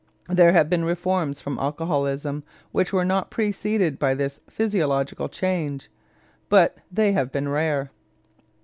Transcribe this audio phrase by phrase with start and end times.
[0.29, 5.91] There have been reforms from alcoholism which were not preceded by this physiological change,
[6.49, 7.91] but they have been rare.